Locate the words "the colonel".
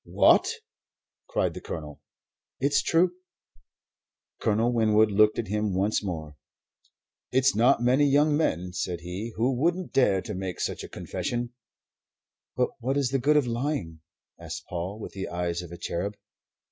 1.53-2.01